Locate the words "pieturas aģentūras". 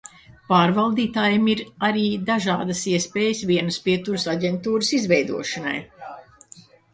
3.89-4.91